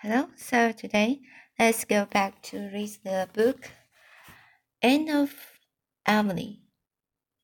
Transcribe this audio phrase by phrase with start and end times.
[0.00, 1.22] Hello, so today
[1.58, 3.68] let's go back to read the book
[4.80, 5.34] Anne of
[6.06, 6.60] Avonlea.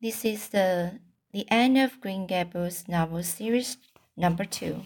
[0.00, 1.00] This is the
[1.32, 3.78] the Anne of Green Gables novel series
[4.16, 4.82] number two.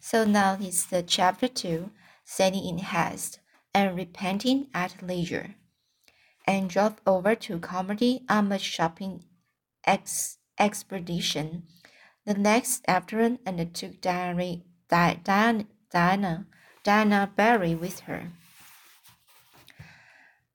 [0.00, 1.90] So now it's the chapter two,
[2.24, 3.40] setting in haste
[3.74, 5.56] and repenting at leisure.
[6.46, 9.24] Anne drove over to Carmody on a shopping
[9.84, 11.64] ex expedition
[12.24, 16.46] the next afternoon and took Diary, Di, Diana,
[16.84, 18.32] Diana Barry with her.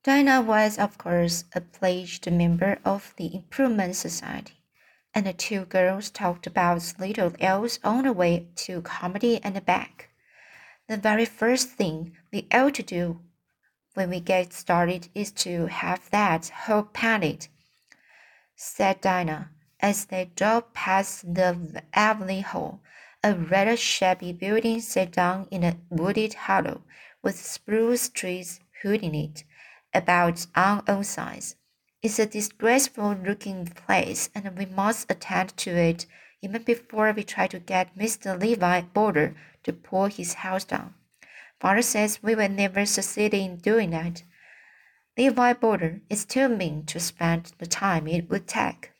[0.03, 4.61] Diana was, of course, a pledged member of the Improvement Society,
[5.13, 10.09] and the two girls talked about little else on the way to Carmody and back.
[10.87, 13.21] The very first thing we ought to do
[13.93, 17.47] when we get started is to have that whole painted,
[18.55, 19.49] said Dinah
[19.79, 22.81] as they drove past the Avonlea Hall
[23.23, 26.83] a rather shabby building set down in a wooded hollow,
[27.21, 29.43] with spruce trees hooding it
[29.93, 31.55] about on all sides.
[32.03, 36.05] It's a disgraceful looking place, and we must attend to it
[36.41, 38.39] even before we try to get Mr.
[38.39, 40.93] Levi Boulter to pull his house down.
[41.59, 44.23] Father says we will never succeed in doing that.
[45.17, 48.91] Levi Boulter is too mean to spend the time it would take.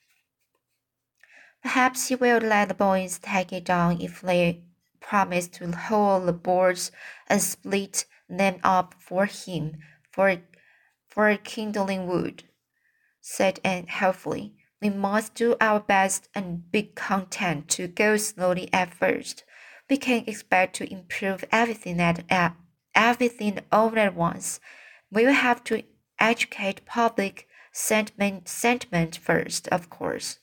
[1.61, 4.63] Perhaps he will let the boys take it down if they
[4.99, 6.91] promise to hold the boards
[7.27, 9.77] and split them up for him
[10.11, 10.37] for
[11.07, 12.43] for kindling wood,
[13.21, 14.53] said Anne helpfully.
[14.81, 19.43] We must do our best and be content to go slowly at first.
[19.89, 22.55] We can't expect to improve everything at, at
[22.93, 24.59] everything all at once.
[25.09, 25.83] We will have to
[26.19, 30.39] educate public sentiment, sentiment first, of course.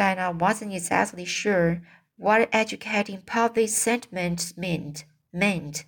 [0.00, 1.82] Dinah wasn't exactly sure
[2.16, 5.84] what educating public sentiment meant, meant,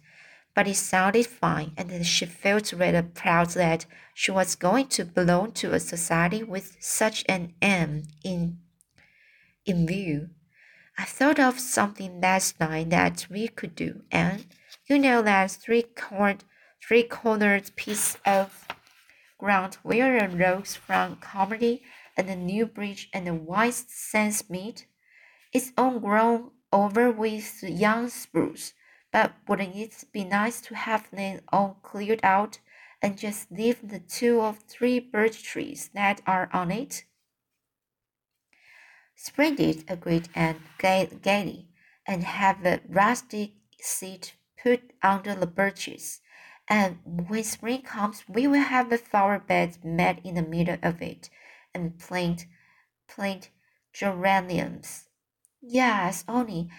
[0.55, 5.53] but it sounded fine, and she felt rather proud that she was going to belong
[5.53, 8.59] to a society with such an aim in,
[9.65, 10.29] in view.
[10.99, 14.45] I thought of something last night that we could do, and
[14.91, 16.45] you know that three-cornered,
[16.87, 18.69] three-cornered piece of
[19.39, 21.83] ground where roads from Carmody
[22.17, 24.87] and the new bridge and the white sands meet.
[25.53, 28.75] It's all grown over with young spruce,
[29.13, 32.59] but wouldn't it be nice to have them all cleared out
[33.03, 37.05] and just leave the two or three birch trees that are on it?
[39.15, 41.69] Splendid, agreed Anne gaily,
[42.07, 46.21] and have a rustic seat put under the birches.
[46.69, 51.03] And when spring comes, we will have a flower bed made in the middle of
[51.03, 51.29] it,
[51.75, 52.47] and plant,
[53.09, 53.51] plant
[53.93, 55.09] geraniums.
[55.61, 56.71] Yes, only,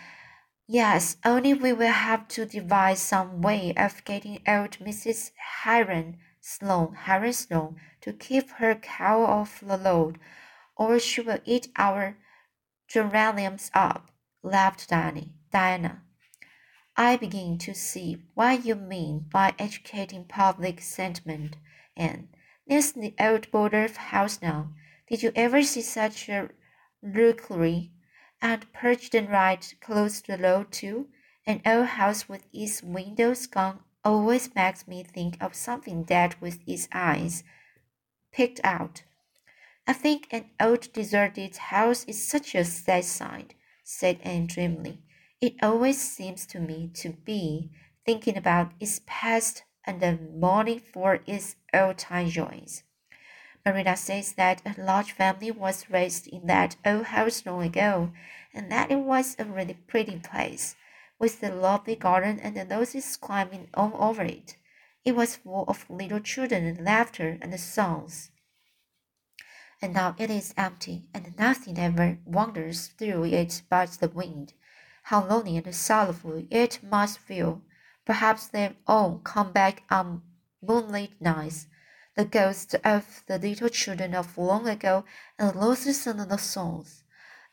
[0.67, 5.31] yes, only we will have to devise some way of getting old Mrs.
[5.63, 10.19] Hiram Sloane, Hiram Sloane, to keep her cow off the load,
[10.75, 12.17] or she will eat our
[12.87, 14.11] geraniums up,
[14.41, 16.01] laughed Danny, Diana.
[16.97, 21.55] I begin to see what you mean by educating public sentiment,
[21.95, 22.27] and
[22.67, 24.73] there's the old Boulter house now.
[25.13, 26.49] Did you ever see such a
[27.03, 27.91] rookery?
[28.41, 31.09] And perched right close to the road too?
[31.45, 36.67] An old house with its windows gone always makes me think of something dead with
[36.67, 37.43] its eyes
[38.31, 39.03] picked out.
[39.85, 43.53] I think an old deserted house is such a sad sight,
[43.83, 45.03] said Anne dreamily.
[45.39, 47.69] It always seems to me to be
[48.03, 52.81] thinking about its past and then mourning for its old time joys.
[53.65, 58.11] Marilla says that a large family was raised in that old house long ago,
[58.53, 60.75] and that it was a really pretty place,
[61.17, 64.57] with a lovely garden and the roses climbing all over it.
[65.05, 68.31] It was full of little children and laughter and songs.
[69.81, 74.53] And now it is empty, and nothing ever wanders through it but the wind.
[75.03, 77.61] How lonely and sorrowful it must feel.
[78.03, 80.21] Perhaps they all come back on
[80.61, 81.67] moonlit nights
[82.15, 85.03] the ghosts of the little children of long ago
[85.39, 87.03] and loses and the songs.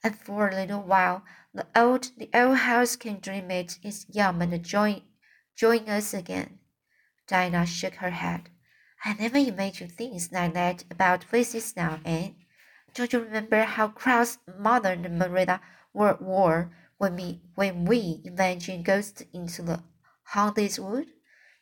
[0.03, 4.43] And for a little while, the old the old house can dream it is young
[4.43, 5.03] and join
[5.57, 6.59] join us again.
[7.27, 8.51] Dinah shook her head.
[9.05, 12.37] I never imagined things like that about faces now, Anne.
[12.93, 15.61] Don't you remember how cross Mother and Marilla
[15.93, 19.83] were, were when we when we imagined ghosts into the
[20.25, 21.07] haunted wood?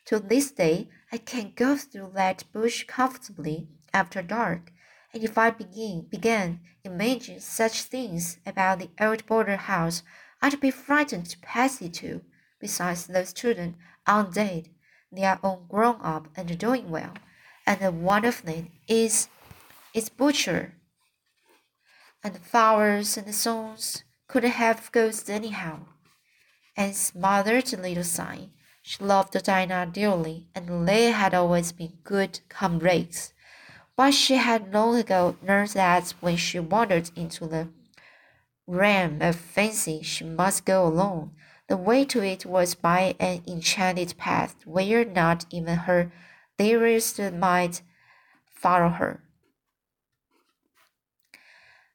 [0.08, 4.72] To this day, I can go through that bush comfortably after dark,
[5.12, 10.02] and if I begin began imagining such things about the old Boulter house,
[10.40, 12.22] I'd be frightened to pass it too.
[12.58, 13.76] Besides, those children
[14.06, 14.70] aren't dead.
[15.12, 17.12] They are all grown up and doing well.
[17.66, 19.28] And one of them is
[19.92, 20.72] is butcher.
[22.24, 25.80] And flowers and the songs couldn't have ghosts anyhow.
[26.78, 28.48] Anne smothered a little sigh.
[28.90, 33.34] She loved Dinah dearly, and they had always been good comrades.
[33.96, 37.68] But she had long ago learned that when she wandered into the
[38.66, 41.32] realm of fancy, she must go alone.
[41.66, 46.10] The way to it was by an enchanted path where not even her
[46.56, 47.82] dearest might
[48.46, 49.22] follow her.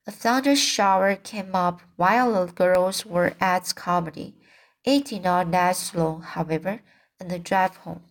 [0.05, 4.35] A thunder shower came up while the girls were at Carmody.
[4.83, 6.81] It did not last long, however,
[7.19, 8.03] and the drive home.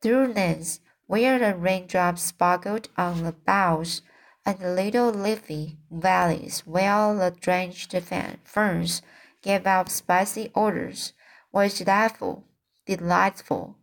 [0.00, 4.00] Through lanes where the raindrops sparkled on the boughs
[4.46, 7.94] and the little leafy valleys while the drenched
[8.44, 9.02] ferns
[9.42, 11.12] gave out spicy odors
[11.52, 12.44] was delightful,
[12.86, 13.76] delightful.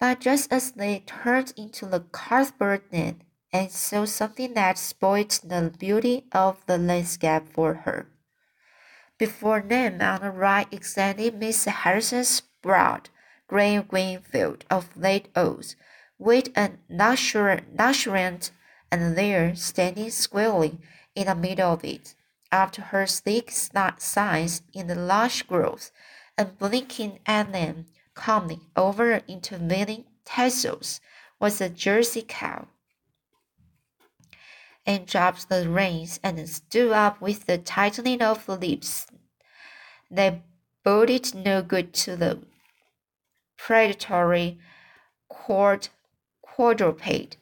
[0.00, 6.26] But just as they turned into the Cuthbert and saw something that spoiled the beauty
[6.32, 8.09] of the landscape for her.
[9.20, 13.10] Before them on the right extended Miss Harrison's broad,
[13.48, 15.76] grey green field of late oats,
[16.18, 18.50] with a luxuriant
[18.90, 20.78] and there, standing squarely
[21.14, 22.14] in the middle of it,
[22.50, 25.90] after her sleek size in the lush growth,
[26.38, 27.84] and blinking at them
[28.14, 30.98] calmly over intervening tassels,
[31.38, 32.68] was a Jersey cow
[34.86, 39.06] and dropped the reins and stood up with the tightening of the lips.
[40.10, 40.42] They
[40.84, 42.40] boded no good to the
[43.56, 44.58] predatory
[45.28, 45.88] quad
[46.42, 47.36] quadruped.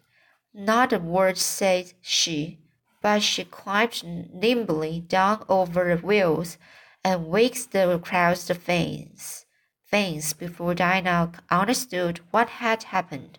[0.52, 2.58] Not a word said she,
[3.00, 4.02] but she climbed
[4.34, 6.58] nimbly down over the wheels
[7.04, 9.46] and waked the crowd's fans,
[9.84, 13.38] fans before Dinah understood what had happened.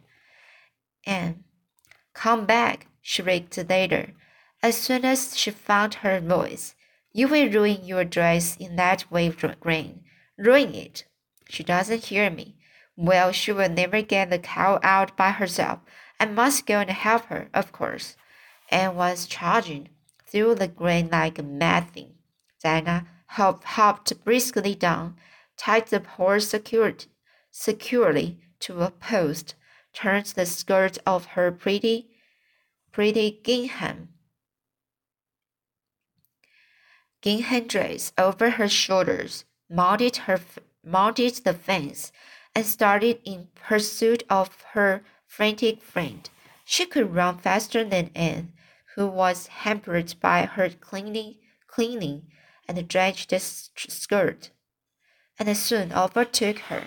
[1.06, 1.44] Anne
[2.14, 4.14] come back, shrieked later,
[4.62, 6.76] as soon as she found her voice.
[7.12, 10.04] You will ruin your dress in that way, Grain.
[10.38, 11.06] Ruin it.
[11.50, 12.56] She doesn't hear me.
[12.96, 15.80] Well, she will never get the cow out by herself.
[16.20, 18.16] I must go and help her, of course.
[18.70, 19.90] Anne was charging
[20.28, 22.16] through the grain like a mad thing.
[22.62, 25.16] Dinah hopped, hopped briskly down,
[25.58, 27.06] tied the horse secured,
[27.52, 29.56] securely to a post,
[29.94, 32.09] turned the skirt of her pretty
[32.92, 34.10] pretty gingham.
[37.22, 40.40] Gingham dress over her shoulders, mounted her
[40.84, 42.12] mounted the fence,
[42.56, 46.30] and started in pursuit of her frantic friend.
[46.66, 48.54] She could run faster than Anne,
[48.96, 51.36] who was hampered by her cleaning,
[51.68, 52.28] cleaning
[52.68, 54.52] and drenched skirt,
[55.38, 56.86] and soon overtook her.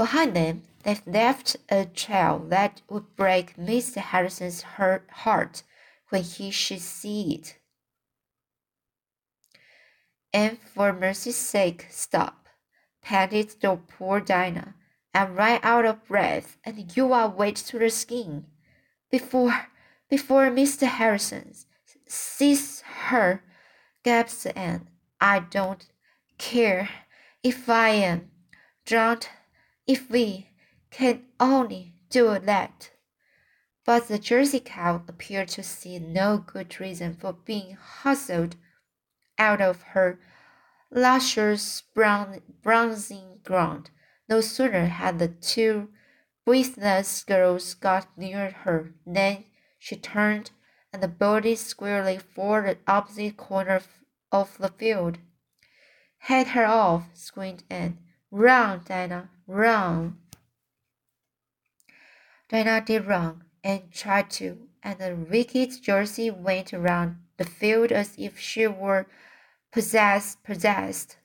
[0.00, 3.98] Behind them, they left a trail that would break Mr.
[3.98, 5.62] Harrison's heart
[6.08, 7.58] when he should see it.
[10.32, 12.48] Anne for mercy's sake, stop,
[13.02, 14.74] panted the poor Dinah.
[15.12, 18.46] I'm right out of breath, and you are wet to the skin.
[19.10, 19.66] Before,
[20.08, 20.86] before Mr.
[20.86, 21.52] Harrison
[22.06, 23.44] sees her,
[24.02, 24.88] gasped Anne.
[25.20, 25.86] I don't
[26.38, 26.88] care
[27.42, 28.30] if I am
[28.86, 29.28] drowned,
[29.90, 30.46] if we
[30.92, 32.90] can only do that.
[33.84, 38.54] But the Jersey cow appeared to see no good reason for being hustled
[39.36, 40.20] out of her
[40.92, 43.90] luscious brown, bronzing ground.
[44.28, 45.88] No sooner had the two
[46.44, 49.44] breathless girls got near her than
[49.76, 50.52] she turned
[50.92, 53.80] and bolted squarely for the opposite corner
[54.30, 55.18] of the field.
[56.18, 57.98] Head her off, screamed Anne.
[58.30, 60.16] Run, Dinah, run!
[62.48, 68.14] Dinah did wrong and tried to, and the wicked Jersey went around the field as
[68.16, 69.06] if she were
[69.72, 70.42] possessed.
[70.42, 71.16] possessed.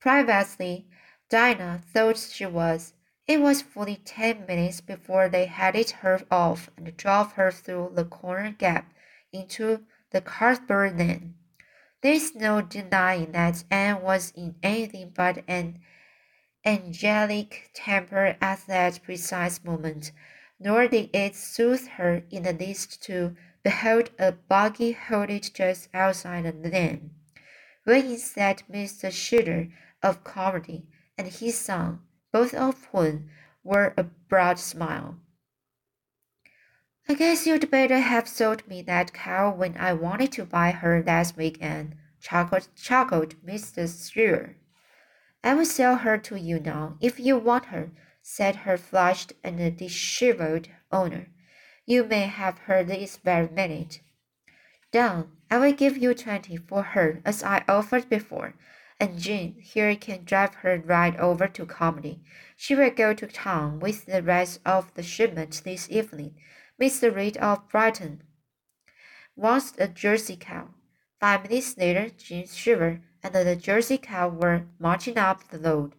[0.00, 0.86] Privately,
[1.28, 2.94] Dinah thought she was.
[3.26, 8.04] It was fully ten minutes before they headed her off and drove her through the
[8.04, 8.92] corner gap
[9.32, 11.34] into the Cuthbert lane.
[12.02, 15.80] There's no denying that Anne was in anything but an
[16.64, 20.12] angelic temper at that precise moment,
[20.58, 26.44] nor did it soothe her in the least to behold a buggy halted just outside
[26.44, 27.10] the lane.
[27.84, 29.12] When he Mr.
[29.12, 29.68] Shooter
[30.02, 30.86] of Carmody
[31.18, 32.00] and his son,
[32.32, 33.28] both of whom
[33.62, 35.18] wore a broad smile.
[37.08, 41.02] I guess you'd better have sold me that cow when I wanted to buy her
[41.02, 43.88] last weekend, chuckled, chuckled Mr.
[43.88, 44.56] Stewart.
[45.42, 47.90] I will sell her to you now, if you want her,
[48.22, 51.28] said her flushed and disheveled owner.
[51.86, 54.00] You may have her this very minute.
[54.92, 55.32] Done.
[55.50, 58.54] I will give you twenty for her, as I offered before,
[59.00, 62.22] and Jean here can drive her right over to Carmody.
[62.56, 66.36] She will go to town with the rest of the shipment this evening.
[66.80, 67.14] Mr.
[67.14, 68.22] Reed of Brighton
[69.36, 70.68] wants a Jersey cow.
[71.20, 75.92] Five minutes later, Jim shivered, and the Jersey cow were marching up the road.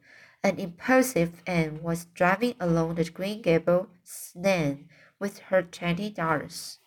[0.43, 6.79] An impulsive Anne was driving along the Green Gables lane with her twenty dollars.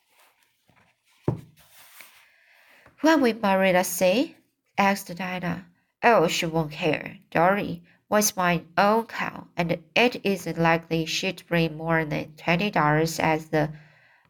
[3.00, 4.34] What will Marilla say?
[4.76, 5.66] asked Diana.
[6.02, 7.18] Oh, she won't care.
[7.30, 13.18] Dolly was my own cow, and it isn't likely she'd bring more than twenty dollars
[13.18, 13.70] at the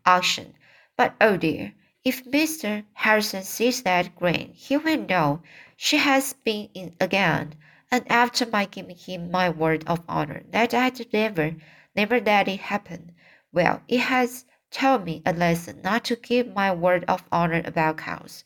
[0.06, 0.54] auction.
[0.96, 2.84] But oh dear, if Mr.
[2.92, 5.42] Harrison sees that grain, he will know
[5.76, 7.54] she has been in again.
[7.90, 11.56] And after my giving him my word of honor that I'd never,
[11.96, 13.12] never let it happen,
[13.52, 17.98] well, it has taught me a lesson not to give my word of honor about
[17.98, 18.44] cows.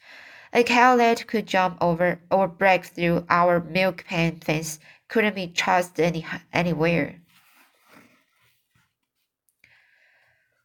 [0.52, 4.78] A cow that could jump over or break through our milk pen fence
[5.09, 7.21] couldn't be trusted any, anywhere.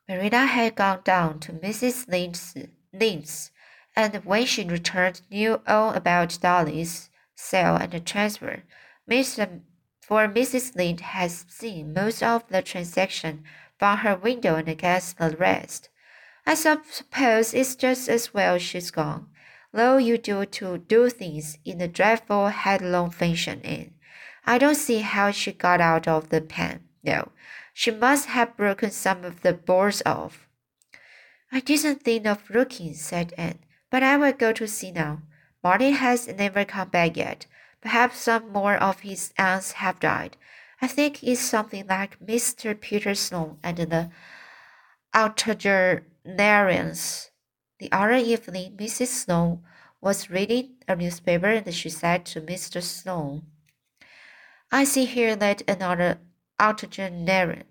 [0.08, 2.08] Marilla had gone down to Mrs.
[2.08, 2.56] Lynde's,
[2.94, 3.52] Lynde's,
[3.96, 8.64] and when she returned, knew all about Dolly's sale and transfer.
[9.10, 9.62] Mr.
[10.02, 10.76] For Mrs.
[10.76, 13.44] Lynde has seen most of the transaction
[13.78, 15.90] from her window and guessed the rest.
[16.46, 19.28] I suppose it's just as well she's gone
[19.74, 23.92] though you do to do things in a dreadful headlong fashion and
[24.46, 26.84] I don't see how she got out of the pen.
[27.04, 27.30] No,
[27.74, 30.48] she must have broken some of the boards off.
[31.52, 35.22] I didn't think of looking, said Anne, but I will go to see now.
[35.64, 37.46] Martin has never come back yet.
[37.82, 40.36] Perhaps some more of his aunts have died.
[40.82, 42.80] I think it's something like Mr.
[42.80, 44.10] Peter Sloane and the
[45.14, 47.30] octogenarians.
[47.84, 49.08] The other evening, Mrs.
[49.08, 49.62] Snow
[50.00, 52.82] was reading a newspaper and she said to Mr.
[52.82, 53.42] Snow,
[54.72, 56.20] I see here that another
[56.62, 57.66] octogenarian,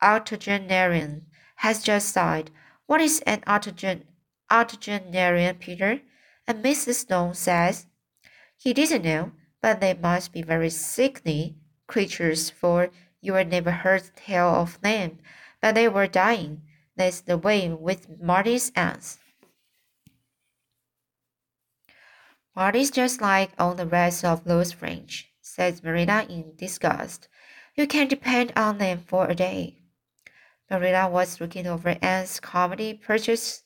[0.00, 1.26] octogenarian
[1.56, 2.52] has just died.
[2.86, 4.04] What is an octogen,
[4.48, 6.02] octogenarian, Peter?
[6.46, 7.06] And Mrs.
[7.06, 7.88] Snow says,
[8.56, 11.56] he didn't know, but they must be very sickly
[11.88, 15.18] creatures, for you never heard tell of them,
[15.60, 16.62] but they were dying.
[16.96, 19.18] That's the way with Marty's aunts.
[22.54, 27.28] Marty's just like all the rest of those French, says Marilla in disgust.
[27.74, 29.76] You can depend on them for a day.
[30.70, 33.62] Marilla was looking over Anne's Carmody purchase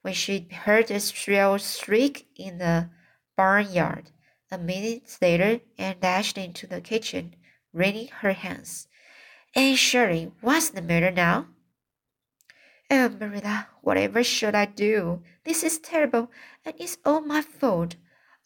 [0.00, 2.88] when she heard a shrill shriek in the
[3.36, 4.10] barnyard.
[4.50, 7.36] A minute later, Anne dashed into the kitchen,
[7.74, 8.88] wringing her hands.
[9.54, 11.46] Anne Shirley, what's the matter now?
[12.92, 15.22] Oh, Marilla, whatever should I do?
[15.44, 16.28] This is terrible,
[16.64, 17.94] and it's all my fault.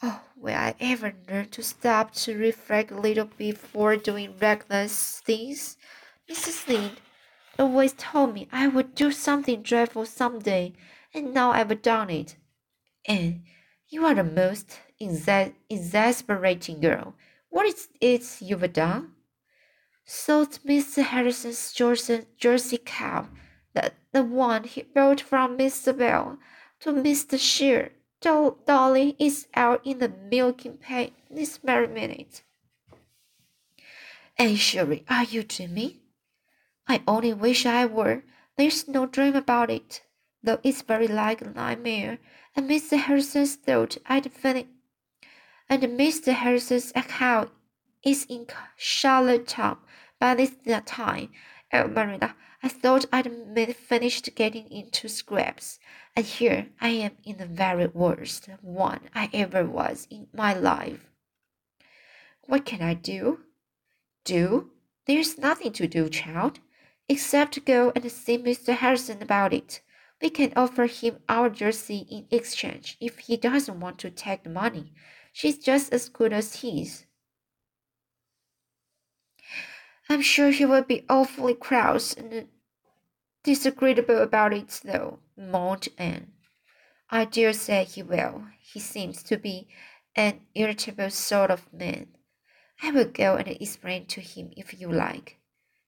[0.02, 5.78] Oh, will I ever learn to stop to reflect a little before doing reckless things?
[6.30, 6.68] Mrs.
[6.68, 7.00] Lynde
[7.58, 10.74] always told me I would do something dreadful some day,
[11.14, 12.36] and now I've done it.
[13.06, 13.44] And
[13.88, 17.14] you are the most exasperating girl.
[17.48, 19.12] What is it you've done?
[20.04, 21.02] Sold Mr.
[21.02, 23.28] Harrison's Jersey cow
[24.14, 25.97] the, one he brought from Mr.
[25.97, 26.38] Bell
[26.80, 27.38] to Mr.
[27.38, 27.92] Shear.
[28.21, 32.42] Do Dolly is out in the milking pen this very minute.
[34.38, 36.00] Anne Shirley, are you dreaming?
[36.88, 38.23] I only wish I were.
[38.56, 40.02] There's no dream about it,
[40.42, 42.18] though it's very like a nightmare.
[42.56, 42.97] And Mr.
[42.99, 44.66] Harrison's thought I'd finish.
[45.68, 46.33] And Mr.
[46.33, 47.50] Harrison's account
[48.04, 49.78] is in Charlottetown
[50.21, 50.52] by this
[50.87, 51.30] time.
[51.73, 55.78] Oh, Marilla, I thought I'd finished getting into scrapes,
[56.16, 61.11] and here I am in the very worst one I ever was in my life.
[62.44, 63.40] What can I do?
[64.25, 64.71] Do?
[65.04, 66.61] There's nothing to do, child,
[67.06, 68.75] except go and see Mr.
[68.75, 69.83] Harrison about it.
[70.23, 74.49] We can offer him our jersey in exchange if he doesn't want to take the
[74.49, 74.94] money.
[75.35, 77.04] She's just as good as his.
[80.09, 82.49] I'm sure he will be awfully cross and
[83.44, 86.32] disagreeable about it, though, moaned Anne.
[87.10, 88.46] I dare say he will.
[88.58, 89.68] He seems to be
[90.16, 92.08] an irritable sort of man.
[92.82, 95.38] I will go and explain to him if you like.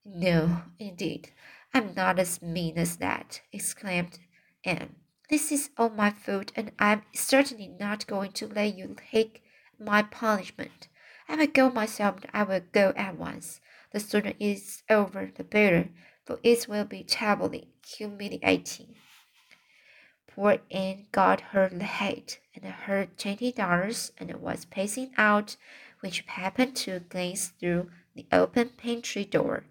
[0.04, 1.32] No, indeed,
[1.75, 4.18] I'm not as mean as that, exclaimed
[4.64, 4.94] Anne.
[5.28, 9.42] This is all my fault, and I'm certainly not going to let you take
[9.78, 10.88] my punishment.
[11.28, 13.60] I will go myself, I will go at once.
[13.92, 15.88] The sooner it's over, the better,
[16.26, 18.97] for it will be terribly humiliating.
[20.26, 25.56] Poor Anne got her hat and her twenty dollars and was pacing out
[26.00, 29.64] when she happened to glance through the open pantry door.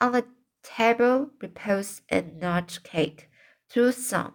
[0.00, 0.24] On the
[0.62, 3.28] table reposed a nut cake,
[3.68, 4.34] through some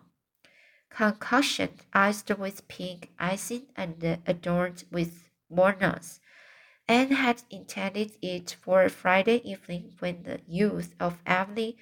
[0.89, 6.21] concoction iced with pink icing and adorned with walnuts.
[6.87, 11.77] Anne had intended it for Friday evening when the youth of Avonlea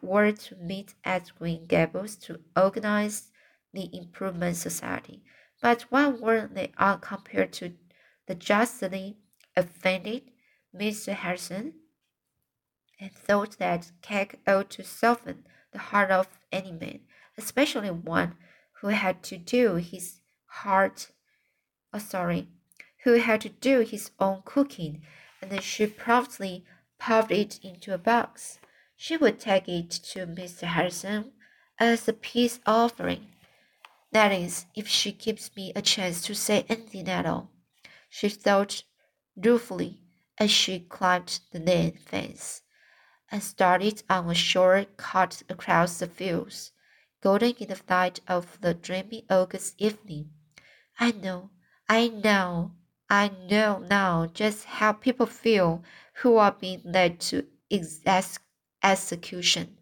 [0.00, 3.30] were to meet at Green Gables to organize
[3.72, 5.24] the Improvement Society.
[5.60, 7.72] But what were they all compared to
[8.26, 9.16] the justly
[9.56, 10.30] offended
[10.74, 11.14] Mr.
[11.14, 11.74] Harrison?
[13.00, 17.00] Anne thought that cake ought to soften the heart of any man,
[17.36, 18.36] especially one
[18.80, 21.10] who had to do his heart,
[21.92, 22.48] oh sorry,
[23.04, 25.02] who had to do his own cooking,
[25.40, 26.64] and she promptly
[26.98, 28.58] popped it into a box.
[28.96, 30.62] She would take it to Mr.
[30.66, 31.32] Harrison
[31.78, 33.26] as a peace offering.
[34.12, 37.50] That is, if she gives me a chance to say anything at all,
[38.08, 38.84] she thought
[39.36, 40.00] ruefully
[40.38, 42.62] as she climbed the net fence
[43.30, 46.72] and started on a short cut across the fields
[47.24, 50.30] golden in the light of the dreamy August evening.
[51.00, 51.50] I know,
[51.88, 52.72] I know,
[53.08, 55.82] I know now just how people feel
[56.22, 58.38] who are being led to ex
[58.82, 59.76] execution.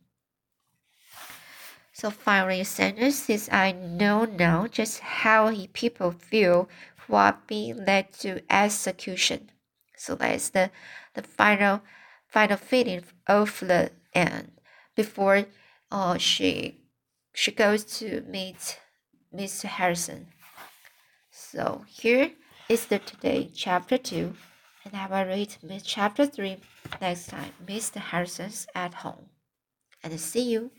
[1.92, 6.68] So finally, Sanders says, I know now just how people feel
[7.06, 9.50] who are being led to execution.
[9.96, 10.70] So that's the,
[11.14, 11.82] the final
[12.26, 14.52] final feeling of the end
[14.96, 15.44] before
[15.90, 16.80] uh, she
[17.34, 18.80] she goes to meet
[19.32, 19.66] Mr.
[19.66, 20.28] Harrison.
[21.30, 22.32] So here
[22.68, 24.34] is the today chapter 2
[24.84, 26.56] and I will read chapter 3
[27.00, 27.96] next time Mr.
[28.00, 29.26] Harrison's at home.
[30.02, 30.70] And see you.